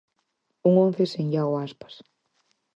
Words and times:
Un 0.67 0.73
once 0.85 1.03
sen 1.11 1.27
Iago 1.35 1.55
Aspas. 1.65 1.95